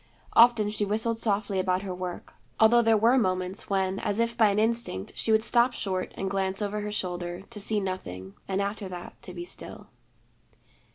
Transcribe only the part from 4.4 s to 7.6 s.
an instinct she would stop short and glance over her shoulder, to